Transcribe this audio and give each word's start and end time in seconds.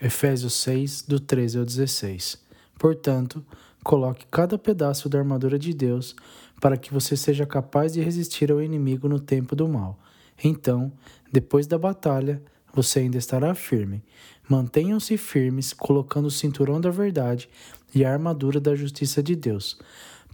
Efésios 0.00 0.54
6, 0.54 1.02
do 1.02 1.18
13 1.18 1.58
ao 1.58 1.64
16. 1.64 2.38
Portanto, 2.78 3.44
coloque 3.82 4.26
cada 4.30 4.56
pedaço 4.56 5.08
da 5.08 5.18
armadura 5.18 5.58
de 5.58 5.74
Deus 5.74 6.14
para 6.60 6.76
que 6.76 6.92
você 6.92 7.16
seja 7.16 7.44
capaz 7.44 7.94
de 7.94 8.00
resistir 8.00 8.52
ao 8.52 8.62
inimigo 8.62 9.08
no 9.08 9.18
tempo 9.18 9.56
do 9.56 9.68
mal. 9.68 9.98
Então, 10.42 10.92
depois 11.32 11.66
da 11.66 11.76
batalha, 11.76 12.40
você 12.72 13.00
ainda 13.00 13.18
estará 13.18 13.56
firme. 13.56 14.04
Mantenham-se 14.48 15.16
firmes, 15.16 15.72
colocando 15.72 16.26
o 16.26 16.30
cinturão 16.30 16.80
da 16.80 16.90
verdade 16.90 17.48
e 17.92 18.04
a 18.04 18.12
armadura 18.12 18.60
da 18.60 18.76
justiça 18.76 19.20
de 19.20 19.34
Deus. 19.34 19.80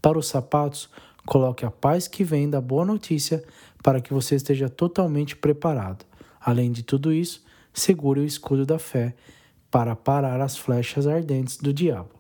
Para 0.03 0.19
os 0.19 0.29
sapatos, 0.29 0.91
coloque 1.25 1.65
a 1.65 1.71
paz 1.71 2.07
que 2.07 2.23
vem 2.23 2.51
da 2.51 2.61
boa 2.61 2.85
notícia 2.85 3.43
para 3.83 4.03
que 4.03 4.13
você 4.13 4.35
esteja 4.35 4.69
totalmente 4.69 5.35
preparado. 5.35 6.05
Além 6.39 6.71
de 6.71 6.83
tudo 6.83 7.11
isso, 7.11 7.43
segure 7.73 8.21
o 8.21 8.27
escudo 8.27 8.67
da 8.67 8.79
fé 8.79 9.15
para 9.75 9.97
parar 9.97 10.41
as 10.41 10.57
flechas 10.57 11.05
ardentes 11.05 11.57
do 11.57 11.73
diabo. 11.73 12.11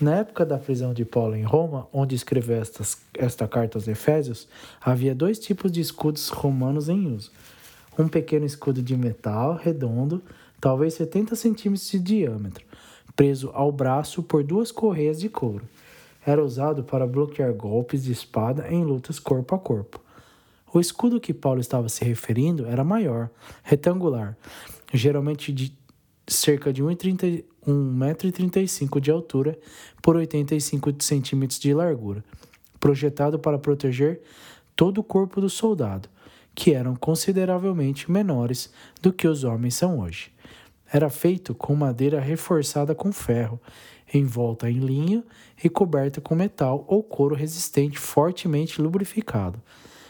Na 0.00 0.18
época 0.18 0.46
da 0.46 0.56
prisão 0.56 0.94
de 0.94 1.04
Paulo 1.04 1.34
em 1.34 1.42
Roma, 1.42 1.88
onde 1.92 2.14
escreveu 2.14 2.62
estas, 2.62 2.96
esta 3.12 3.48
carta 3.48 3.76
aos 3.76 3.88
Efésios, 3.88 4.46
havia 4.80 5.16
dois 5.16 5.36
tipos 5.36 5.72
de 5.72 5.80
escudos 5.80 6.28
romanos 6.28 6.88
em 6.88 7.12
uso. 7.12 7.32
Um 7.98 8.06
pequeno 8.06 8.46
escudo 8.46 8.80
de 8.80 8.96
metal 8.96 9.56
redondo, 9.56 10.22
talvez 10.60 10.94
70 10.94 11.34
centímetros 11.34 11.90
de 11.90 11.98
diâmetro, 11.98 12.64
preso 13.16 13.50
ao 13.52 13.72
braço 13.72 14.22
por 14.22 14.44
duas 14.44 14.70
correias 14.70 15.18
de 15.18 15.28
couro. 15.28 15.64
Era 16.24 16.40
usado 16.40 16.84
para 16.84 17.04
bloquear 17.04 17.52
golpes 17.52 18.04
de 18.04 18.12
espada 18.12 18.68
em 18.70 18.84
lutas 18.84 19.18
corpo 19.18 19.56
a 19.56 19.58
corpo. 19.58 20.00
O 20.72 20.78
escudo 20.78 21.18
que 21.18 21.34
Paulo 21.34 21.60
estava 21.60 21.88
se 21.88 22.04
referindo 22.04 22.64
era 22.64 22.84
maior, 22.84 23.28
retangular, 23.64 24.36
geralmente 24.92 25.50
de 25.52 25.72
cerca 26.26 26.72
de 26.72 26.82
1,35m 26.82 29.00
de 29.00 29.10
altura 29.10 29.58
por 30.02 30.16
85 30.16 30.94
centímetros 31.00 31.58
de 31.58 31.74
largura, 31.74 32.24
projetado 32.78 33.38
para 33.38 33.58
proteger 33.58 34.20
todo 34.76 34.98
o 34.98 35.04
corpo 35.04 35.40
do 35.40 35.48
soldado, 35.48 36.08
que 36.54 36.74
eram 36.74 36.94
consideravelmente 36.96 38.10
menores 38.10 38.70
do 39.00 39.10
que 39.12 39.26
os 39.26 39.44
homens 39.44 39.74
são 39.74 40.00
hoje. 40.00 40.30
Era 40.90 41.10
feito 41.10 41.54
com 41.54 41.74
madeira 41.74 42.20
reforçada 42.20 42.94
com 42.94 43.12
ferro, 43.12 43.60
envolta 44.12 44.70
em 44.70 44.78
linho 44.78 45.22
e 45.62 45.68
coberta 45.68 46.20
com 46.20 46.34
metal 46.34 46.84
ou 46.88 47.02
couro 47.02 47.34
resistente 47.34 47.98
fortemente 47.98 48.80
lubrificado. 48.80 49.60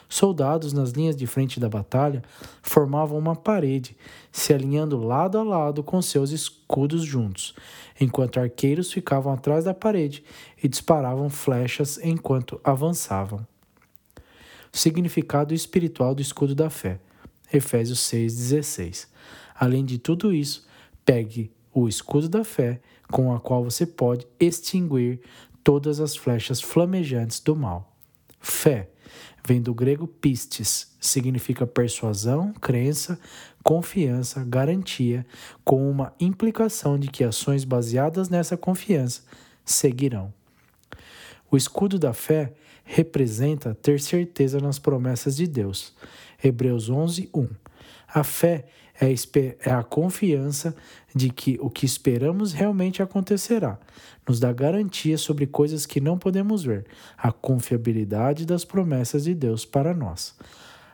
Soldados 0.08 0.72
nas 0.72 0.90
linhas 0.90 1.14
de 1.14 1.26
frente 1.26 1.60
da 1.60 1.68
batalha 1.68 2.22
formavam 2.62 3.18
uma 3.18 3.36
parede, 3.36 3.94
se 4.32 4.54
alinhando 4.54 4.98
lado 4.98 5.36
a 5.38 5.42
lado 5.42 5.82
com 5.82 6.00
seus 6.00 6.30
escudos 6.30 7.04
juntos, 7.04 7.54
enquanto 8.00 8.40
arqueiros 8.40 8.90
ficavam 8.90 9.32
atrás 9.32 9.64
da 9.64 9.74
parede 9.74 10.24
e 10.62 10.66
disparavam 10.66 11.28
flechas 11.28 11.98
enquanto 12.02 12.58
avançavam. 12.64 13.46
Significado 14.72 15.52
espiritual 15.52 16.14
do 16.14 16.22
escudo 16.22 16.54
da 16.54 16.70
fé. 16.70 16.98
Efésios 17.52 18.00
6,16. 18.00 19.08
Além 19.54 19.84
de 19.84 19.98
tudo 19.98 20.32
isso, 20.32 20.66
pegue 21.04 21.50
o 21.72 21.88
escudo 21.88 22.28
da 22.28 22.44
fé, 22.44 22.80
com 23.10 23.34
a 23.34 23.40
qual 23.40 23.64
você 23.64 23.86
pode 23.86 24.26
extinguir 24.38 25.20
todas 25.64 26.00
as 26.00 26.16
flechas 26.16 26.60
flamejantes 26.60 27.40
do 27.40 27.56
mal. 27.56 27.94
Fé 28.40 28.88
vem 29.46 29.60
do 29.60 29.74
grego 29.74 30.06
pistes, 30.06 30.94
significa 31.00 31.66
persuasão, 31.66 32.52
crença, 32.54 33.18
confiança, 33.62 34.44
garantia, 34.44 35.26
com 35.64 35.90
uma 35.90 36.12
implicação 36.18 36.98
de 36.98 37.08
que 37.08 37.24
ações 37.24 37.64
baseadas 37.64 38.28
nessa 38.28 38.56
confiança 38.56 39.22
seguirão. 39.64 40.32
O 41.50 41.56
escudo 41.56 41.98
da 41.98 42.12
fé 42.12 42.52
representa 42.84 43.74
ter 43.74 44.00
certeza 44.00 44.60
nas 44.60 44.78
promessas 44.78 45.36
de 45.36 45.46
Deus. 45.46 45.94
Hebreus 46.42 46.88
11, 46.88 47.28
1. 47.34 47.48
A 48.08 48.24
fé 48.24 48.66
é, 49.00 49.12
é 49.64 49.70
a 49.70 49.82
confiança 49.82 50.74
de 51.14 51.30
que 51.30 51.58
o 51.60 51.70
que 51.70 51.86
esperamos 51.86 52.52
realmente 52.52 53.02
acontecerá. 53.02 53.78
Nos 54.26 54.40
dá 54.40 54.52
garantia 54.52 55.16
sobre 55.16 55.46
coisas 55.46 55.86
que 55.86 56.00
não 56.00 56.18
podemos 56.18 56.62
ver, 56.64 56.86
a 57.16 57.32
confiabilidade 57.32 58.44
das 58.44 58.64
promessas 58.64 59.24
de 59.24 59.34
Deus 59.34 59.64
para 59.64 59.94
nós. 59.94 60.36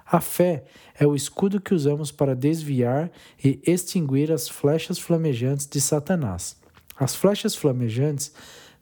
A 0.06 0.20
fé 0.20 0.65
é 0.98 1.06
o 1.06 1.15
escudo 1.15 1.60
que 1.60 1.75
usamos 1.75 2.12
para 2.12 2.37
desviar 2.37 3.10
e 3.42 3.60
extinguir 3.66 4.31
as 4.31 4.48
flechas 4.48 4.98
flamejantes 4.98 5.66
de 5.66 5.81
Satanás. 5.81 6.56
As 6.97 7.15
flechas 7.16 7.56
flamejantes 7.56 8.32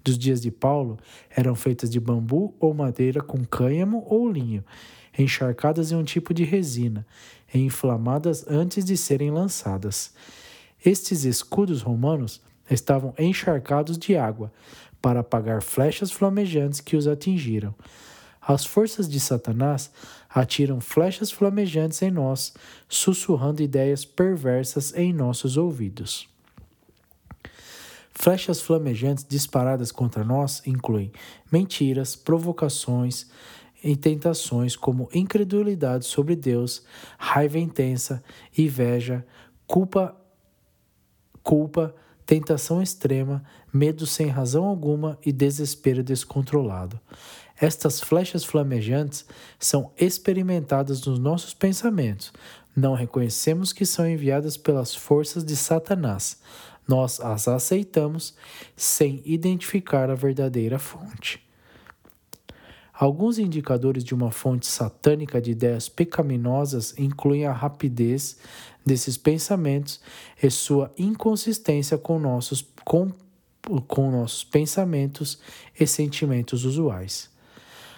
dos 0.03 0.19
dias 0.19 0.41
de 0.41 0.51
Paulo 0.51 0.99
eram 1.31 1.55
feitas 1.55 1.89
de 1.89 2.01
bambu 2.01 2.55
ou 2.59 2.75
madeira 2.75 3.23
com 3.23 3.45
cânhamo 3.45 4.05
ou 4.07 4.29
linho, 4.29 4.65
encharcadas 5.19 5.93
em 5.93 5.97
um 5.97 6.05
tipo 6.05 6.33
de 6.33 6.45
resina 6.45 7.07
e 7.53 7.59
inflamadas 7.59 8.47
antes 8.49 8.85
de 8.85 8.97
serem 8.97 9.31
lançadas. 9.31 10.13
Estes 10.85 11.25
escudos 11.25 11.83
romanos 11.83 12.41
estavam 12.71 13.15
encharcados 13.19 13.99
de 13.99 14.17
água 14.17 14.53
para 15.01 15.21
apagar 15.21 15.63
flechas 15.63 16.11
flamejantes 16.11 16.81
que 16.81 16.97
os 16.97 17.07
atingiram. 17.07 17.75
As 18.41 18.65
forças 18.65 19.09
de 19.09 19.21
Satanás 19.21 19.91
atiram 20.29 20.81
flechas 20.81 21.31
flamejantes 21.31 22.03
em 22.03 22.11
nós, 22.11 22.53
sussurrando 22.89 23.63
ideias 23.63 24.05
perversas 24.05 24.93
em 24.95 25.13
nossos 25.13 25.57
ouvidos. 25.57 26.29
Flechas 28.15 28.61
flamejantes 28.61 29.25
disparadas 29.29 29.91
contra 29.91 30.25
nós 30.25 30.63
incluem 30.67 31.13
mentiras, 31.51 32.15
provocações, 32.15 33.27
em 33.83 33.95
tentações 33.95 34.77
como 34.77 35.09
incredulidade 35.13 36.05
sobre 36.05 36.37
Deus, 36.37 36.83
raiva 37.19 37.59
intensa, 37.59 38.23
inveja, 38.57 39.27
culpa, 39.67 40.17
culpa, 41.43 41.95
tentação 42.25 42.81
extrema, 42.81 43.43
medo 43.73 44.07
sem 44.07 44.29
razão 44.29 44.65
alguma 44.65 45.19
e 45.25 45.33
desespero 45.33 46.03
descontrolado. 46.03 47.01
Estas 47.61 48.01
flechas 48.01 48.45
flamejantes 48.45 49.25
são 49.59 49.93
experimentadas 49.97 51.05
nos 51.05 51.19
nossos 51.19 51.55
pensamentos. 51.55 52.33
Não 52.75 52.95
reconhecemos 52.95 53.73
que 53.73 53.85
são 53.85 54.09
enviadas 54.09 54.57
pelas 54.57 54.95
forças 54.95 55.45
de 55.45 55.55
Satanás. 55.55 56.41
Nós 56.89 57.21
as 57.21 57.47
aceitamos 57.47 58.35
sem 58.77 59.23
identificar 59.25 60.11
a 60.11 60.15
verdadeira 60.15 60.79
fonte. 60.79 61.41
Alguns 63.03 63.37
indicadores 63.37 64.05
de 64.05 64.15
uma 64.15 64.31
fonte 64.31 64.65
satânica 64.65 65.43
de 65.43 65.51
ideias 65.51 65.89
pecaminosas 65.89 66.95
incluem 66.97 67.45
a 67.45 67.53
rapidez 67.53 68.37
desses 68.87 69.17
pensamentos 69.17 70.01
e 70.41 70.49
sua 70.49 70.89
inconsistência 70.97 71.99
com 71.99 72.17
nossos, 72.21 72.65
com, 72.85 73.11
com 73.89 74.09
nossos 74.09 74.45
pensamentos 74.45 75.41
e 75.81 75.85
sentimentos 75.85 76.65
usuais. 76.65 77.29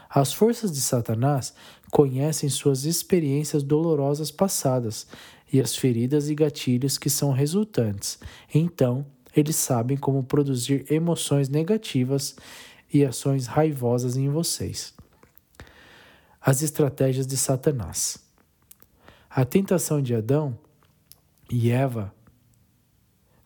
As 0.09 0.33
forças 0.33 0.73
de 0.73 0.81
Satanás 0.81 1.53
conhecem 1.91 2.49
suas 2.49 2.87
experiências 2.87 3.63
dolorosas 3.63 4.31
passadas 4.31 5.07
e 5.53 5.61
as 5.61 5.77
feridas 5.77 6.31
e 6.31 6.35
gatilhos 6.35 6.97
que 6.97 7.11
são 7.11 7.31
resultantes. 7.31 8.19
Então, 8.55 9.05
eles 9.37 9.57
sabem 9.57 9.99
como 9.99 10.25
produzir 10.25 10.87
emoções 10.91 11.51
negativas 11.51 12.35
e 12.95 13.05
ações 13.05 13.47
raivosas 13.47 14.17
em 14.17 14.29
vocês. 14.31 14.94
As 16.47 16.61
estratégias 16.61 17.27
de 17.27 17.39
Satanás. 17.39 18.19
A 19.31 19.47
tentação 19.47 20.03
de 20.03 20.15
Adão 20.15 20.59
e 21.51 21.71
Eva 21.71 22.13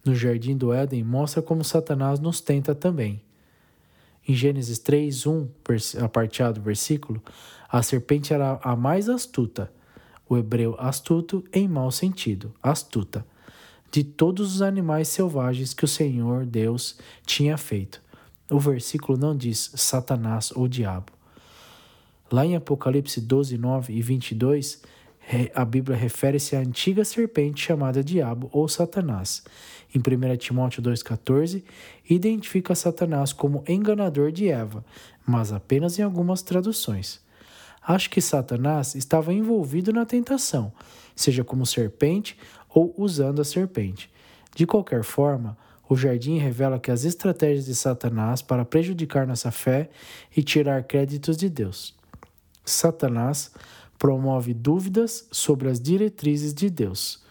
no 0.04 0.16
jardim 0.16 0.56
do 0.56 0.72
Éden 0.72 1.04
mostra 1.04 1.40
como 1.40 1.62
Satanás 1.62 2.18
nos 2.18 2.40
tenta 2.40 2.74
também. 2.74 3.22
Em 4.26 4.34
Gênesis 4.34 4.80
3, 4.80 5.26
1, 5.28 5.48
a 6.02 6.08
parte 6.08 6.42
A 6.42 6.50
do 6.50 6.60
versículo, 6.60 7.22
a 7.68 7.84
serpente 7.84 8.34
era 8.34 8.58
a 8.64 8.74
mais 8.74 9.08
astuta, 9.08 9.72
o 10.28 10.36
hebreu 10.36 10.74
astuto 10.76 11.44
em 11.52 11.68
mau 11.68 11.92
sentido, 11.92 12.52
astuta, 12.60 13.24
de 13.92 14.02
todos 14.02 14.56
os 14.56 14.60
animais 14.60 15.06
selvagens 15.06 15.72
que 15.72 15.84
o 15.84 15.88
Senhor 15.88 16.44
Deus 16.44 16.98
tinha 17.24 17.56
feito. 17.56 18.02
O 18.50 18.58
versículo 18.58 19.16
não 19.16 19.36
diz 19.36 19.70
Satanás 19.76 20.50
ou 20.50 20.66
diabo. 20.66 21.17
Lá 22.30 22.44
em 22.44 22.54
Apocalipse 22.56 23.22
12, 23.22 23.56
9 23.56 23.92
e 23.92 24.02
22, 24.02 24.82
a 25.54 25.64
Bíblia 25.64 25.96
refere-se 25.96 26.54
à 26.54 26.60
antiga 26.60 27.04
serpente 27.04 27.62
chamada 27.62 28.04
Diabo 28.04 28.50
ou 28.52 28.68
Satanás. 28.68 29.42
Em 29.94 29.98
1 29.98 30.36
Timóteo 30.36 30.82
2,14, 30.82 31.64
identifica 32.08 32.74
Satanás 32.74 33.32
como 33.32 33.64
enganador 33.66 34.30
de 34.30 34.48
Eva, 34.48 34.84
mas 35.26 35.52
apenas 35.52 35.98
em 35.98 36.02
algumas 36.02 36.42
traduções. 36.42 37.20
Acho 37.82 38.10
que 38.10 38.20
Satanás 38.20 38.94
estava 38.94 39.32
envolvido 39.32 39.90
na 39.90 40.04
tentação, 40.04 40.70
seja 41.16 41.42
como 41.42 41.64
serpente 41.64 42.38
ou 42.68 42.94
usando 42.98 43.40
a 43.40 43.44
serpente. 43.44 44.10
De 44.54 44.66
qualquer 44.66 45.02
forma, 45.02 45.56
o 45.88 45.96
jardim 45.96 46.36
revela 46.36 46.78
que 46.78 46.90
as 46.90 47.04
estratégias 47.04 47.64
de 47.64 47.74
Satanás 47.74 48.42
para 48.42 48.66
prejudicar 48.66 49.26
nossa 49.26 49.50
fé 49.50 49.88
e 50.36 50.42
tirar 50.42 50.84
créditos 50.84 51.38
de 51.38 51.48
Deus. 51.48 51.97
Satanás 52.70 53.50
promove 53.98 54.54
dúvidas 54.54 55.26
sobre 55.30 55.68
as 55.68 55.80
diretrizes 55.80 56.54
de 56.54 56.70
Deus. 56.70 57.22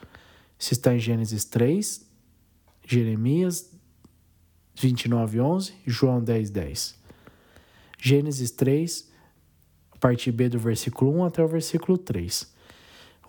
Isso 0.59 0.73
está 0.73 0.93
em 0.93 0.99
Gênesis 0.99 1.45
3, 1.45 2.05
Jeremias 2.85 3.71
29, 4.75 5.39
11, 5.39 5.73
João 5.85 6.23
10, 6.23 6.49
10. 6.49 6.95
Gênesis 7.97 8.51
3, 8.51 9.11
parte 9.99 10.31
B 10.31 10.49
do 10.49 10.59
versículo 10.59 11.19
1 11.19 11.25
até 11.25 11.43
o 11.43 11.47
versículo 11.47 11.97
3. 11.97 12.53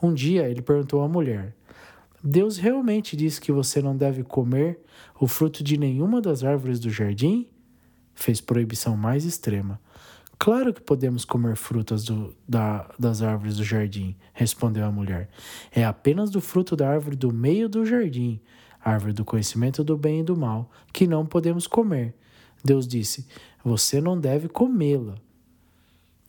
Um 0.03 0.13
dia 0.13 0.49
ele 0.49 0.63
perguntou 0.63 1.03
à 1.03 1.09
mulher: 1.09 1.55
Deus 2.23 2.57
realmente 2.57 3.17
disse 3.17 3.41
que 3.41 3.53
você 3.53 3.81
não 3.81 3.97
deve 3.97 4.23
comer 4.23 4.79
o 5.19 5.27
fruto 5.27 5.63
de 5.65 5.79
nenhuma 5.79 6.21
das 6.21 6.45
árvores 6.45 6.79
do 6.79 6.91
jardim? 6.91 7.49
Fez 8.15 8.41
proibição 8.41 8.97
mais 8.97 9.25
extrema. 9.25 9.81
Claro 10.39 10.73
que 10.73 10.81
podemos 10.81 11.25
comer 11.25 11.57
frutas 11.57 12.05
do, 12.05 12.33
da, 12.49 12.89
das 12.97 13.23
árvores 13.23 13.57
do 13.57 13.65
jardim, 13.65 14.15
respondeu 14.33 14.85
a 14.85 14.93
mulher. 14.93 15.29
É 15.73 15.85
apenas 15.85 16.31
do 16.31 16.41
fruto 16.41 16.77
da 16.77 16.89
árvore 16.89 17.17
do 17.17 17.33
meio 17.33 17.69
do 17.69 17.85
jardim, 17.85 18.41
árvore 18.83 19.13
do 19.13 19.25
conhecimento 19.25 19.83
do 19.83 19.97
bem 19.97 20.21
e 20.21 20.23
do 20.23 20.37
mal, 20.37 20.71
que 20.93 21.09
não 21.09 21.27
podemos 21.27 21.67
comer. 21.67 22.15
Deus 22.65 22.87
disse: 22.87 23.27
Você 23.65 24.01
não 24.01 24.19
deve 24.19 24.49
comê-la. 24.49 25.17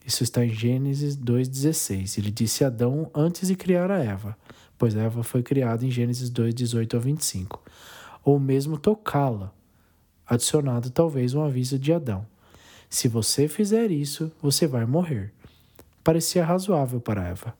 Isso 0.04 0.24
está 0.24 0.44
em 0.44 0.50
Gênesis 0.50 1.16
2,16. 1.16 2.18
Ele 2.18 2.32
disse 2.32 2.64
a 2.64 2.68
Adão 2.68 3.12
antes 3.14 3.48
de 3.48 3.56
criar 3.56 3.92
a 3.92 4.00
Eva, 4.00 4.36
pois 4.76 4.96
Eva 4.96 5.22
foi 5.22 5.44
criada 5.44 5.86
em 5.86 5.92
Gênesis 5.92 6.32
2,18 6.32 6.96
a 6.96 7.00
25. 7.00 7.62
Ou 8.24 8.40
mesmo 8.40 8.76
tocá-la, 8.76 9.54
adicionado 10.26 10.90
talvez 10.90 11.36
um 11.36 11.44
aviso 11.44 11.78
de 11.78 11.94
Adão. 11.94 12.26
Se 12.90 13.08
você 13.08 13.48
fizer 13.48 13.92
isso, 13.92 14.32
você 14.42 14.66
vai 14.66 14.86
morrer. 14.86 15.32
Parecia 16.04 16.44
razoável 16.44 17.00
para 17.00 17.28
Eva. 17.28 17.54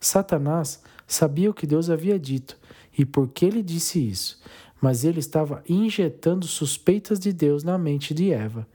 Satanás 0.00 0.80
sabia 1.06 1.50
o 1.50 1.54
que 1.54 1.66
Deus 1.66 1.90
havia 1.90 2.18
dito 2.18 2.56
e 2.96 3.04
por 3.04 3.28
que 3.28 3.44
ele 3.44 3.62
disse 3.62 3.98
isso, 3.98 4.40
mas 4.80 5.04
ele 5.04 5.18
estava 5.18 5.62
injetando 5.68 6.46
suspeitas 6.46 7.18
de 7.18 7.32
Deus 7.32 7.64
na 7.64 7.76
mente 7.76 8.14
de 8.14 8.32
Eva, 8.32 8.66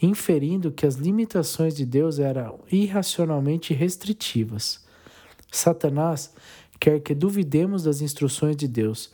inferindo 0.00 0.72
que 0.72 0.86
as 0.86 0.94
limitações 0.94 1.74
de 1.74 1.84
Deus 1.84 2.18
eram 2.18 2.60
irracionalmente 2.70 3.74
restritivas. 3.74 4.84
Satanás 5.50 6.32
quer 6.80 7.00
que 7.00 7.14
duvidemos 7.14 7.82
das 7.82 8.00
instruções 8.00 8.56
de 8.56 8.68
Deus, 8.68 9.10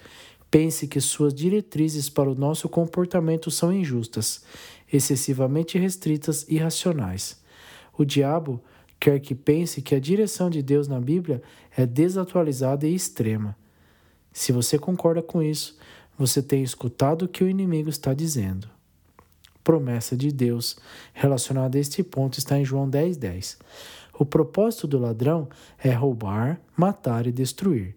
pense 0.51 0.89
que 0.89 1.01
suas 1.01 1.33
diretrizes 1.33 2.09
para 2.09 2.31
o 2.31 2.35
nosso 2.35 2.69
comportamento 2.69 3.51
são 3.51 3.73
injustas 3.73 4.43
excessivamente 4.93 5.79
restritas 5.79 6.47
e 6.49 6.57
racionais. 6.59 7.41
O 7.97 8.05
diabo 8.05 8.63
quer 8.99 9.19
que 9.21 9.35
pense 9.35 9.81
que 9.81 9.95
a 9.95 10.01
direção 10.01 10.51
de 10.51 10.63
Deus 10.63 10.89
na 10.89 11.01
Bíblia 11.01 11.43
é 11.77 11.87
desatualizada 11.87 12.87
e 12.87 12.95
extrema. 12.95 13.57
Se 14.33 14.53
você 14.53 14.79
concorda 14.79 15.23
com 15.23 15.43
isso, 15.43 15.79
você 16.17 16.43
tem 16.43 16.63
escutado 16.63 17.23
o 17.23 17.29
que 17.29 17.43
o 17.43 17.49
inimigo 17.49 17.89
está 17.89 18.13
dizendo. 18.13 18.69
Promessa 19.65 20.17
de 20.17 20.31
Deus 20.31 20.77
relacionada 21.13 21.79
a 21.79 21.81
este 21.81 22.03
ponto 22.03 22.39
está 22.39 22.59
em 22.59 22.65
João 22.65 22.89
10,10. 22.89 23.17
10. 23.19 23.59
O 24.21 24.27
propósito 24.27 24.87
do 24.87 24.99
ladrão 24.99 25.49
é 25.79 25.91
roubar, 25.93 26.61
matar 26.77 27.27
e 27.27 27.33
destruir. 27.33 27.97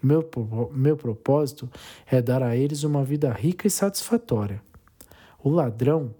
Meu, 0.00 0.28
meu 0.72 0.96
propósito 0.96 1.68
é 2.06 2.22
dar 2.22 2.42
a 2.44 2.54
eles 2.56 2.84
uma 2.84 3.02
vida 3.02 3.32
rica 3.32 3.66
e 3.66 3.70
satisfatória. 3.70 4.62
O 5.42 5.50
ladrão 5.50 6.14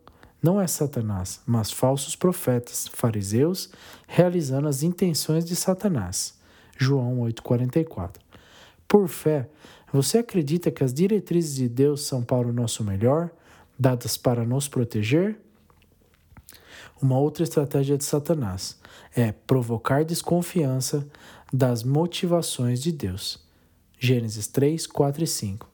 não 0.44 0.61
é 0.61 0.67
Satanás, 0.67 1.41
mas 1.46 1.73
falsos 1.73 2.14
profetas, 2.14 2.87
fariseus, 2.87 3.70
realizando 4.06 4.69
as 4.69 4.82
intenções 4.82 5.43
de 5.43 5.56
Satanás. 5.56 6.35
João 6.76 7.20
8,44. 7.20 8.17
Por 8.87 9.08
fé, 9.08 9.49
você 9.91 10.19
acredita 10.19 10.70
que 10.70 10.85
as 10.85 10.93
diretrizes 10.93 11.55
de 11.55 11.67
Deus 11.67 12.02
são 12.02 12.23
para 12.23 12.46
o 12.46 12.52
nosso 12.52 12.85
melhor, 12.85 13.31
dadas 13.79 14.19
para 14.19 14.44
nos 14.44 14.69
proteger? 14.69 15.41
Uma 17.00 17.19
outra 17.19 17.43
estratégia 17.43 17.97
de 17.97 18.05
Satanás 18.05 18.79
é 19.17 19.32
provocar 19.32 20.05
desconfiança 20.05 21.08
das 21.50 21.82
motivações 21.82 22.82
de 22.82 22.93
Deus. 22.93 23.43
Gênesis 23.99 24.47
3, 24.47 24.87
4 24.88 25.25
e 25.25 25.26
5. 25.26 25.67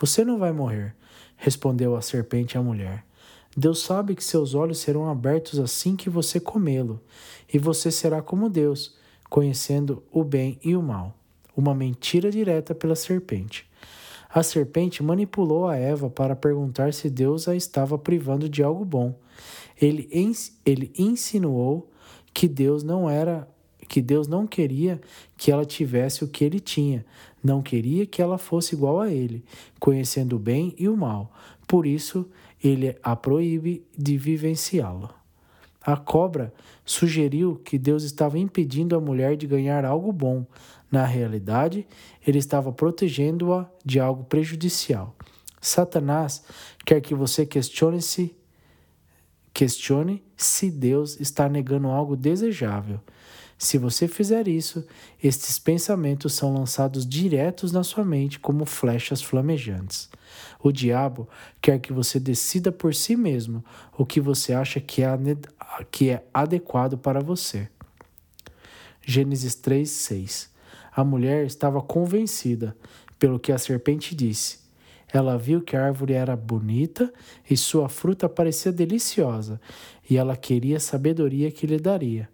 Você 0.00 0.24
não 0.24 0.40
vai 0.40 0.50
morrer, 0.50 0.96
respondeu 1.36 1.94
a 1.94 2.02
serpente 2.02 2.58
à 2.58 2.60
mulher. 2.60 3.06
Deus 3.58 3.80
sabe 3.80 4.14
que 4.14 4.22
seus 4.22 4.54
olhos 4.54 4.78
serão 4.78 5.10
abertos 5.10 5.58
assim 5.58 5.96
que 5.96 6.08
você 6.08 6.38
comê-lo, 6.38 7.00
e 7.52 7.58
você 7.58 7.90
será 7.90 8.22
como 8.22 8.48
Deus, 8.48 8.94
conhecendo 9.28 10.00
o 10.12 10.22
bem 10.22 10.60
e 10.62 10.76
o 10.76 10.82
mal. 10.82 11.18
Uma 11.56 11.74
mentira 11.74 12.30
direta 12.30 12.72
pela 12.72 12.94
serpente. 12.94 13.68
A 14.32 14.44
serpente 14.44 15.02
manipulou 15.02 15.66
a 15.66 15.74
Eva 15.74 16.08
para 16.08 16.36
perguntar 16.36 16.94
se 16.94 17.10
Deus 17.10 17.48
a 17.48 17.56
estava 17.56 17.98
privando 17.98 18.48
de 18.48 18.62
algo 18.62 18.84
bom. 18.84 19.18
Ele, 19.80 20.08
ele 20.64 20.92
insinuou 20.96 21.90
que 22.32 22.46
Deus 22.46 22.84
não 22.84 23.10
era 23.10 23.48
que 23.88 24.02
Deus 24.02 24.28
não 24.28 24.46
queria 24.46 25.00
que 25.36 25.50
ela 25.50 25.64
tivesse 25.64 26.22
o 26.22 26.28
que 26.28 26.44
ele 26.44 26.60
tinha, 26.60 27.06
não 27.42 27.62
queria 27.62 28.04
que 28.04 28.20
ela 28.20 28.36
fosse 28.36 28.74
igual 28.74 29.00
a 29.00 29.10
ele, 29.10 29.42
conhecendo 29.80 30.36
o 30.36 30.38
bem 30.38 30.74
e 30.78 30.88
o 30.88 30.96
mal. 30.96 31.32
Por 31.66 31.86
isso, 31.86 32.28
ele 32.62 32.96
a 33.02 33.14
proíbe 33.14 33.86
de 33.96 34.16
vivenciá-la. 34.16 35.14
A 35.80 35.96
cobra 35.96 36.52
sugeriu 36.84 37.56
que 37.56 37.78
Deus 37.78 38.02
estava 38.02 38.38
impedindo 38.38 38.96
a 38.96 39.00
mulher 39.00 39.36
de 39.36 39.46
ganhar 39.46 39.84
algo 39.84 40.12
bom. 40.12 40.44
Na 40.90 41.04
realidade, 41.04 41.86
ele 42.26 42.38
estava 42.38 42.72
protegendo-a 42.72 43.70
de 43.84 44.00
algo 44.00 44.24
prejudicial. 44.24 45.14
Satanás 45.60 46.44
quer 46.84 47.00
que 47.00 47.14
você 47.14 47.46
questione-se 47.46 48.36
questione 49.58 50.22
se 50.36 50.70
Deus 50.70 51.18
está 51.18 51.48
negando 51.48 51.88
algo 51.88 52.16
desejável. 52.16 53.00
Se 53.58 53.76
você 53.76 54.06
fizer 54.06 54.46
isso, 54.46 54.86
estes 55.20 55.58
pensamentos 55.58 56.32
são 56.32 56.54
lançados 56.54 57.04
diretos 57.04 57.72
na 57.72 57.82
sua 57.82 58.04
mente 58.04 58.38
como 58.38 58.64
flechas 58.64 59.20
flamejantes. 59.20 60.08
O 60.62 60.70
diabo 60.70 61.28
quer 61.60 61.80
que 61.80 61.92
você 61.92 62.20
decida 62.20 62.70
por 62.70 62.94
si 62.94 63.16
mesmo 63.16 63.64
o 63.96 64.06
que 64.06 64.20
você 64.20 64.52
acha 64.52 64.80
que 64.80 65.02
é, 65.02 65.08
que 65.90 66.10
é 66.10 66.24
adequado 66.32 66.96
para 66.96 67.18
você. 67.18 67.68
Gênesis 69.04 69.56
3, 69.56 69.90
6 69.90 70.50
A 70.94 71.02
mulher 71.02 71.44
estava 71.44 71.82
convencida 71.82 72.76
pelo 73.18 73.40
que 73.40 73.50
a 73.50 73.58
serpente 73.58 74.14
disse. 74.14 74.60
Ela 75.12 75.36
viu 75.36 75.62
que 75.62 75.74
a 75.74 75.84
árvore 75.84 76.12
era 76.12 76.36
bonita 76.36 77.12
e 77.50 77.56
sua 77.56 77.88
fruta 77.88 78.28
parecia 78.28 78.70
deliciosa, 78.70 79.60
e 80.08 80.16
ela 80.16 80.36
queria 80.36 80.76
a 80.76 80.80
sabedoria 80.80 81.50
que 81.50 81.66
lhe 81.66 81.78
daria. 81.78 82.28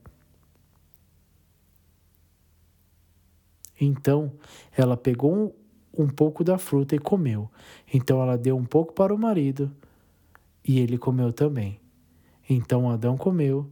Então 3.85 4.33
ela 4.77 4.97
pegou 4.97 5.55
um 5.97 6.09
pouco 6.09 6.43
da 6.43 6.59
fruta 6.59 6.95
e 6.95 6.99
comeu. 6.99 7.51
Então 7.93 8.21
ela 8.21 8.37
deu 8.37 8.57
um 8.57 8.65
pouco 8.65 8.93
para 8.93 9.15
o 9.15 9.19
marido 9.19 9.71
e 10.67 10.81
ele 10.81 10.99
comeu 10.99 11.33
também. 11.33 11.79
Então 12.49 12.91
Adão 12.91 13.17
comeu 13.17 13.71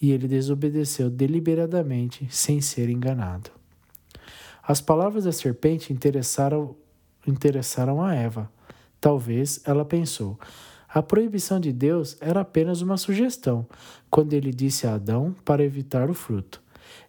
e 0.00 0.10
ele 0.12 0.28
desobedeceu 0.28 1.10
deliberadamente, 1.10 2.26
sem 2.30 2.60
ser 2.60 2.88
enganado. 2.88 3.50
As 4.62 4.80
palavras 4.80 5.24
da 5.24 5.32
serpente 5.32 5.92
interessaram, 5.92 6.76
interessaram 7.26 8.02
a 8.02 8.14
Eva. 8.14 8.50
Talvez 9.00 9.60
ela 9.64 9.84
pensou: 9.84 10.38
a 10.88 11.02
proibição 11.02 11.58
de 11.58 11.72
Deus 11.72 12.16
era 12.20 12.40
apenas 12.40 12.80
uma 12.80 12.96
sugestão, 12.96 13.66
quando 14.10 14.32
ele 14.32 14.52
disse 14.52 14.86
a 14.86 14.94
Adão 14.94 15.34
para 15.44 15.64
evitar 15.64 16.10
o 16.10 16.14
fruto. 16.14 16.62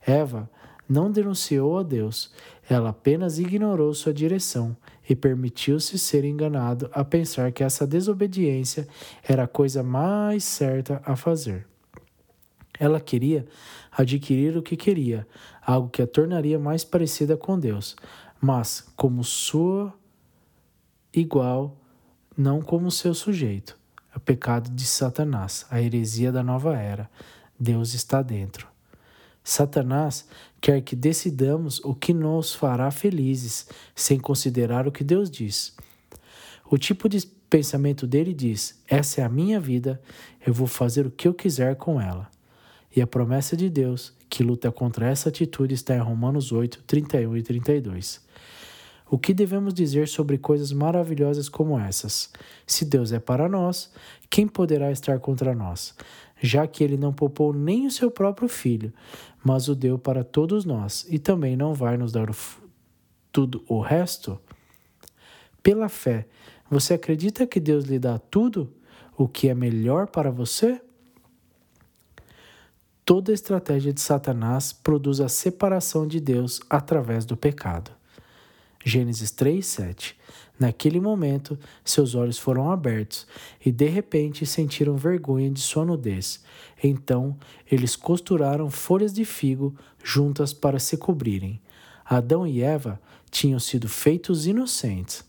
Eva 0.06 0.50
não 0.90 1.12
denunciou 1.12 1.78
a 1.78 1.84
Deus, 1.84 2.34
ela 2.68 2.90
apenas 2.90 3.38
ignorou 3.38 3.94
sua 3.94 4.12
direção 4.12 4.76
e 5.08 5.16
permitiu-se 5.16 6.00
ser 6.00 6.26
enganado 6.26 6.90
a 6.92 7.06
pensar 7.06 7.52
que 7.52 7.64
essa 7.64 7.86
desobediência 7.86 8.88
era 9.24 9.44
a 9.44 9.48
coisa 9.48 9.84
mais 9.84 10.44
certa 10.44 11.02
a 11.06 11.16
fazer. 11.16 11.68
Ela 12.80 13.00
queria 13.00 13.46
adquirir 13.92 14.58
o 14.58 14.64
que 14.64 14.76
queria, 14.76 15.28
algo 15.62 15.90
que 15.90 16.02
a 16.02 16.08
tornaria 16.08 16.58
mais 16.58 16.84
parecida 16.84 17.38
com 17.38 17.60
Deus, 17.60 17.96
mas 18.42 18.88
como 18.96 19.24
sua 19.24 19.94
igual, 21.14 21.78
não 22.38 22.62
como 22.62 22.90
seu 22.90 23.14
sujeito. 23.14 23.78
É 24.14 24.18
o 24.18 24.22
pecado 24.22 24.70
de 24.70 24.86
Satanás, 24.86 25.66
a 25.70 25.82
heresia 25.82 26.32
da 26.32 26.42
nova 26.42 26.78
era. 26.78 27.10
Deus 27.60 27.94
está 27.94 28.22
dentro. 28.22 28.69
Satanás 29.44 30.28
quer 30.62 30.82
que 30.82 30.96
decidamos 30.96 31.80
o 31.84 31.96
que 31.96 32.14
nos 32.14 32.54
fará 32.54 32.92
felizes, 32.92 33.68
sem 33.96 34.20
considerar 34.20 34.88
o 34.88 34.92
que 34.92 35.04
Deus 35.04 35.30
diz. 35.30 35.76
O 36.70 36.78
tipo 36.78 37.10
de 37.10 37.26
pensamento 37.50 38.06
dele 38.06 38.34
diz: 38.34 38.82
Essa 38.88 39.22
é 39.22 39.24
a 39.24 39.30
minha 39.30 39.60
vida, 39.60 40.02
eu 40.46 40.54
vou 40.54 40.68
fazer 40.68 41.08
o 41.08 41.12
que 41.12 41.28
eu 41.28 41.34
quiser 41.34 41.76
com 41.76 42.00
ela. 42.00 42.30
E 42.96 43.02
a 43.02 43.08
promessa 43.08 43.56
de 43.56 43.70
Deus, 43.70 44.14
que 44.30 44.44
luta 44.44 44.72
contra 44.72 45.08
essa 45.08 45.30
atitude, 45.30 45.74
está 45.74 45.96
em 45.96 46.00
Romanos 46.00 46.52
8, 46.52 46.84
31 46.86 47.38
e 47.38 47.44
32. 47.44 48.22
O 49.12 49.18
que 49.18 49.34
devemos 49.34 49.74
dizer 49.74 50.08
sobre 50.08 50.38
coisas 50.38 50.72
maravilhosas 50.72 51.50
como 51.50 51.80
essas? 51.80 52.32
Se 52.68 52.86
Deus 52.86 53.12
é 53.12 53.20
para 53.20 53.50
nós, 53.50 53.92
quem 54.30 54.48
poderá 54.48 54.92
estar 54.92 55.20
contra 55.20 55.56
nós? 55.56 55.96
Já 56.42 56.66
que 56.68 56.84
ele 56.84 56.98
não 56.98 57.12
poupou 57.12 57.54
nem 57.54 57.86
o 57.86 57.92
seu 57.92 58.10
próprio 58.10 58.48
filho, 58.48 58.94
mas 59.44 59.68
o 59.68 59.76
deu 59.76 59.98
para 59.98 60.24
todos 60.24 60.66
nós, 60.66 61.06
e 61.10 61.20
também 61.20 61.56
não 61.56 61.74
vai 61.74 61.98
nos 61.98 62.12
dar 62.12 62.30
o 62.30 62.36
tudo 63.32 63.64
o 63.68 63.80
resto? 63.80 64.40
Pela 65.62 65.90
fé, 65.90 66.28
você 66.70 66.94
acredita 66.94 67.46
que 67.46 67.60
Deus 67.60 67.86
lhe 67.86 68.00
dá 68.00 68.18
tudo 68.18 68.74
o 69.18 69.28
que 69.28 69.50
é 69.50 69.54
melhor 69.54 70.08
para 70.08 70.32
você? 70.32 70.82
Toda 73.04 73.34
estratégia 73.34 73.92
de 73.92 74.00
Satanás 74.02 74.72
produz 74.72 75.20
a 75.20 75.28
separação 75.28 76.08
de 76.08 76.20
Deus 76.20 76.60
através 76.70 77.26
do 77.26 77.36
pecado. 77.36 77.92
Gênesis 78.86 79.32
3, 79.32 79.66
7. 79.66 80.19
Naquele 80.60 81.00
momento, 81.00 81.58
seus 81.86 82.16
olhos 82.16 82.38
foram 82.38 82.70
abertos 82.70 83.26
e 83.66 83.72
de 83.72 83.88
repente 83.88 84.46
sentiram 84.46 84.98
vergonha 84.98 85.50
de 85.50 85.62
sua 85.62 85.86
nudez. 85.86 86.44
Então, 86.84 87.38
eles 87.72 87.96
costuraram 87.96 88.70
folhas 88.70 89.14
de 89.14 89.24
figo 89.24 89.74
juntas 90.04 90.52
para 90.52 90.78
se 90.78 90.98
cobrirem. 90.98 91.62
Adão 92.04 92.46
e 92.46 92.62
Eva 92.62 93.00
tinham 93.32 93.60
sido 93.60 93.88
feitos 93.88 94.46
inocentes. 94.46 95.24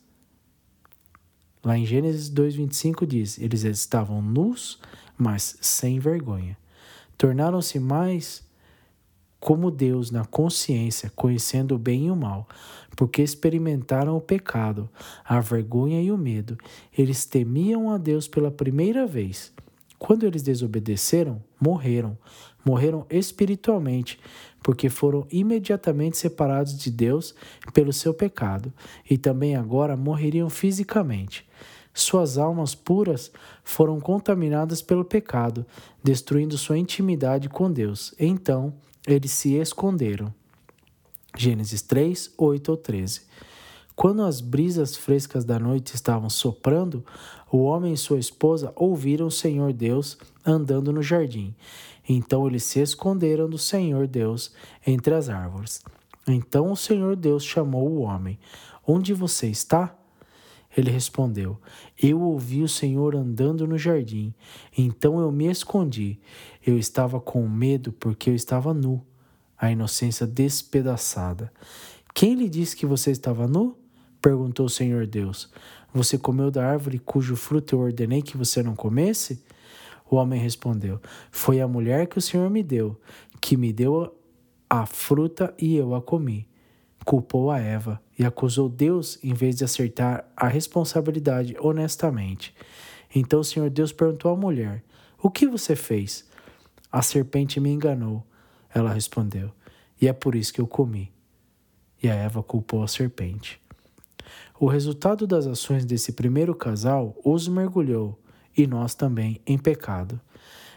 Lá 1.62 1.78
em 1.78 1.86
Gênesis 1.86 2.28
2:25 2.28 3.06
diz: 3.06 3.38
eles 3.38 3.62
estavam 3.62 4.20
nus, 4.20 4.80
mas 5.16 5.56
sem 5.60 6.00
vergonha. 6.00 6.58
Tornaram-se 7.16 7.78
mais 7.78 8.42
como 9.40 9.70
Deus 9.70 10.10
na 10.10 10.24
consciência, 10.26 11.10
conhecendo 11.16 11.74
o 11.74 11.78
bem 11.78 12.06
e 12.06 12.10
o 12.10 12.16
mal, 12.16 12.46
porque 12.94 13.22
experimentaram 13.22 14.14
o 14.16 14.20
pecado, 14.20 14.88
a 15.24 15.40
vergonha 15.40 16.00
e 16.02 16.12
o 16.12 16.18
medo. 16.18 16.58
Eles 16.96 17.24
temiam 17.24 17.90
a 17.90 17.96
Deus 17.96 18.28
pela 18.28 18.50
primeira 18.50 19.06
vez. 19.06 19.50
Quando 19.98 20.24
eles 20.26 20.42
desobedeceram, 20.42 21.42
morreram. 21.60 22.16
Morreram 22.64 23.06
espiritualmente, 23.08 24.20
porque 24.62 24.90
foram 24.90 25.26
imediatamente 25.30 26.18
separados 26.18 26.76
de 26.78 26.90
Deus 26.90 27.34
pelo 27.72 27.92
seu 27.92 28.12
pecado, 28.12 28.70
e 29.08 29.16
também 29.16 29.56
agora 29.56 29.96
morreriam 29.96 30.50
fisicamente. 30.50 31.48
Suas 31.92 32.38
almas 32.38 32.74
puras 32.74 33.32
foram 33.64 33.98
contaminadas 33.98 34.80
pelo 34.82 35.04
pecado, 35.04 35.66
destruindo 36.02 36.56
sua 36.56 36.78
intimidade 36.78 37.48
com 37.48 37.70
Deus. 37.70 38.14
Então, 38.18 38.74
eles 39.06 39.32
se 39.32 39.54
esconderam. 39.54 40.32
Gênesis 41.36 41.82
3, 41.82 42.32
8 42.36 42.68
ou 42.70 42.76
13. 42.76 43.22
Quando 43.94 44.22
as 44.22 44.40
brisas 44.40 44.96
frescas 44.96 45.44
da 45.44 45.58
noite 45.58 45.94
estavam 45.94 46.30
soprando, 46.30 47.04
o 47.50 47.58
homem 47.64 47.92
e 47.92 47.98
sua 47.98 48.18
esposa 48.18 48.72
ouviram 48.74 49.26
o 49.26 49.30
Senhor 49.30 49.72
Deus 49.72 50.16
andando 50.44 50.92
no 50.92 51.02
jardim. 51.02 51.54
Então 52.08 52.46
eles 52.46 52.64
se 52.64 52.80
esconderam 52.80 53.48
do 53.48 53.58
Senhor 53.58 54.06
Deus 54.06 54.52
entre 54.86 55.14
as 55.14 55.28
árvores. 55.28 55.82
Então 56.26 56.72
o 56.72 56.76
Senhor 56.76 57.14
Deus 57.14 57.44
chamou 57.44 57.88
o 57.88 58.00
homem: 58.00 58.38
Onde 58.86 59.12
você 59.12 59.48
está? 59.48 59.94
Ele 60.76 60.90
respondeu: 60.90 61.58
Eu 62.00 62.20
ouvi 62.20 62.62
o 62.62 62.68
Senhor 62.68 63.16
andando 63.16 63.66
no 63.66 63.76
jardim, 63.76 64.32
então 64.76 65.18
eu 65.20 65.32
me 65.32 65.46
escondi. 65.46 66.20
Eu 66.64 66.78
estava 66.78 67.20
com 67.20 67.48
medo 67.48 67.92
porque 67.92 68.30
eu 68.30 68.34
estava 68.34 68.72
nu, 68.72 69.04
a 69.58 69.70
inocência 69.70 70.26
despedaçada. 70.26 71.52
Quem 72.14 72.34
lhe 72.34 72.48
disse 72.48 72.76
que 72.76 72.86
você 72.86 73.10
estava 73.10 73.46
nu? 73.46 73.76
perguntou 74.22 74.66
o 74.66 74.70
Senhor 74.70 75.06
Deus. 75.06 75.50
Você 75.92 76.18
comeu 76.18 76.50
da 76.50 76.64
árvore 76.64 76.98
cujo 76.98 77.34
fruto 77.34 77.74
eu 77.74 77.80
ordenei 77.80 78.22
que 78.22 78.36
você 78.36 78.62
não 78.62 78.76
comesse? 78.76 79.42
O 80.08 80.16
homem 80.16 80.40
respondeu: 80.40 81.00
Foi 81.32 81.60
a 81.60 81.66
mulher 81.66 82.06
que 82.06 82.18
o 82.18 82.22
Senhor 82.22 82.48
me 82.48 82.62
deu, 82.62 83.00
que 83.40 83.56
me 83.56 83.72
deu 83.72 84.16
a 84.68 84.86
fruta 84.86 85.52
e 85.58 85.74
eu 85.74 85.96
a 85.96 86.00
comi 86.02 86.49
culpou 87.04 87.50
a 87.50 87.58
Eva 87.58 88.00
e 88.18 88.24
acusou 88.24 88.68
Deus 88.68 89.18
em 89.22 89.34
vez 89.34 89.56
de 89.56 89.64
acertar 89.64 90.24
a 90.36 90.46
responsabilidade 90.46 91.56
honestamente. 91.58 92.54
Então 93.14 93.40
o 93.40 93.44
Senhor 93.44 93.70
Deus 93.70 93.92
perguntou 93.92 94.30
à 94.30 94.36
mulher: 94.36 94.82
O 95.20 95.30
que 95.30 95.46
você 95.46 95.74
fez? 95.74 96.28
A 96.90 97.02
serpente 97.02 97.60
me 97.60 97.70
enganou. 97.70 98.24
Ela 98.72 98.92
respondeu: 98.92 99.50
E 100.00 100.08
é 100.08 100.12
por 100.12 100.34
isso 100.34 100.52
que 100.52 100.60
eu 100.60 100.66
comi. 100.66 101.12
E 102.02 102.08
a 102.08 102.14
Eva 102.14 102.42
culpou 102.42 102.82
a 102.82 102.88
serpente. 102.88 103.60
O 104.58 104.66
resultado 104.66 105.26
das 105.26 105.46
ações 105.46 105.84
desse 105.84 106.12
primeiro 106.12 106.54
casal 106.54 107.16
os 107.24 107.48
mergulhou, 107.48 108.18
e 108.56 108.66
nós 108.66 108.94
também, 108.94 109.40
em 109.46 109.56
pecado. 109.56 110.20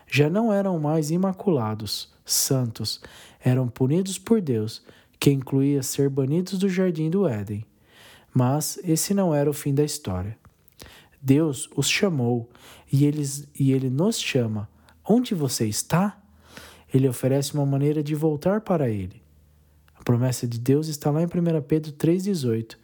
Já 0.08 0.30
não 0.30 0.53
eram 0.53 0.80
mais 0.80 1.12
imaculados, 1.12 2.13
santos, 2.24 3.01
eram 3.44 3.68
punidos 3.68 4.18
por 4.18 4.39
Deus 4.42 4.84
que 5.24 5.32
incluía 5.32 5.82
ser 5.82 6.10
banidos 6.10 6.60
do 6.60 6.68
jardim 6.68 7.10
do 7.10 7.25
Éden. 7.25 7.65
Mas 8.34 8.77
esse 8.84 9.13
não 9.13 9.34
era 9.34 9.50
o 9.50 9.53
fim 9.53 9.74
da 9.74 9.82
história. 9.82 10.38
Deus 11.22 11.70
os 11.77 11.88
chamou 11.88 12.50
e, 12.92 13.06
eles, 13.06 13.48
e 13.58 13.72
ele 13.72 13.89
nos 13.89 14.20
chama. 14.20 14.68
Onde 15.08 15.34
você 15.34 15.65
está? 15.65 16.22
Ele 16.94 17.08
oferece 17.08 17.53
uma 17.53 17.65
maneira 17.65 18.03
de 18.03 18.13
voltar 18.13 18.60
para 18.60 18.89
ele. 18.89 19.24
A 19.96 20.03
promessa 20.03 20.46
de 20.46 20.60
Deus 20.60 20.89
está 20.89 21.10
lá 21.10 21.22
em 21.22 21.25
1 21.25 21.30
Pedro 21.70 21.94
3,18. 21.94 22.75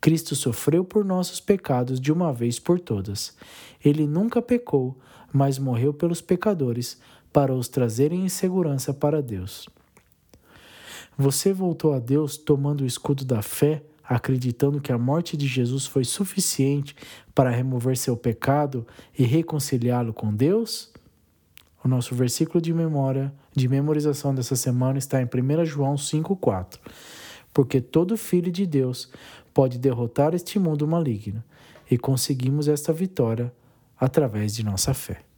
Cristo 0.00 0.36
sofreu 0.36 0.84
por 0.84 1.04
nossos 1.04 1.40
pecados 1.40 2.00
de 2.00 2.12
uma 2.12 2.32
vez 2.32 2.60
por 2.60 2.78
todas. 2.78 3.36
Ele 3.84 4.06
nunca 4.06 4.40
pecou, 4.40 4.96
mas 5.32 5.58
morreu 5.58 5.92
pelos 5.92 6.20
pecadores 6.20 7.00
para 7.32 7.52
os 7.52 7.68
trazerem 7.68 8.24
em 8.24 8.28
segurança 8.28 8.94
para 8.94 9.20
Deus. 9.20 9.68
Você 11.16 11.52
voltou 11.52 11.92
a 11.92 11.98
Deus 11.98 12.36
tomando 12.36 12.82
o 12.82 12.86
escudo 12.86 13.24
da 13.24 13.42
fé, 13.42 13.82
acreditando 14.02 14.80
que 14.80 14.92
a 14.92 14.98
morte 14.98 15.36
de 15.36 15.46
Jesus 15.46 15.86
foi 15.86 16.04
suficiente 16.04 16.96
para 17.34 17.50
remover 17.50 17.96
seu 17.96 18.16
pecado 18.16 18.86
e 19.18 19.24
reconciliá-lo 19.24 20.12
com 20.12 20.34
Deus? 20.34 20.90
O 21.82 21.88
nosso 21.88 22.14
versículo 22.14 22.60
de 22.60 22.74
memória, 22.74 23.32
de 23.54 23.68
memorização 23.68 24.34
dessa 24.34 24.56
semana 24.56 24.98
está 24.98 25.20
em 25.22 25.26
1 25.26 25.64
João 25.64 25.94
5,4. 25.94 26.78
Porque 27.52 27.80
todo 27.80 28.16
filho 28.16 28.52
de 28.52 28.66
Deus 28.66 29.10
pode 29.52 29.78
derrotar 29.78 30.34
este 30.34 30.58
mundo 30.58 30.86
maligno, 30.86 31.42
e 31.90 31.98
conseguimos 31.98 32.68
esta 32.68 32.92
vitória 32.92 33.52
através 33.98 34.54
de 34.54 34.64
nossa 34.64 34.94
fé. 34.94 35.29